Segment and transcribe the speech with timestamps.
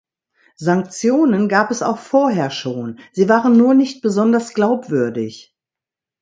[0.55, 5.55] Sanktionen gab es auch vorher schon, sie waren nur nicht besonders glaubwürdig.